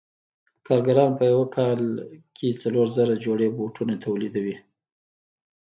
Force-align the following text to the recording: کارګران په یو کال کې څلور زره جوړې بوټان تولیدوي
کارګران 0.67 1.11
په 1.19 1.23
یو 1.31 1.41
کال 1.55 1.81
کې 2.35 2.47
څلور 2.61 2.87
زره 2.97 3.13
جوړې 3.25 3.47
بوټان 3.55 3.89
تولیدوي 4.05 4.55